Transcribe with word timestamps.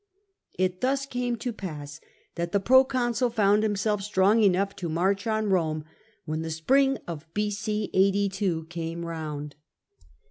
It 0.57 0.81
thus 0.81 1.05
came 1.05 1.35
to 1.35 1.53
pass 1.53 2.01
that 2.33 2.53
the 2.53 2.59
proconsul 2.59 3.29
found 3.29 3.61
himself 3.61 4.01
strong 4.01 4.41
enough 4.41 4.75
to 4.77 4.89
march 4.89 5.27
on 5.27 5.45
Eome 5.49 5.83
when 6.25 6.41
the 6.41 6.49
spring 6.49 6.97
of 7.07 7.27
B.o. 7.35 7.51
82 7.93 8.65
came 8.71 9.05
round. 9.05 9.53